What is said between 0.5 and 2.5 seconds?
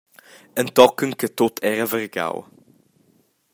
Entochen che tut era vargau.